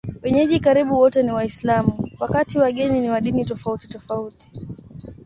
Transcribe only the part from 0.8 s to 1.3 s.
wote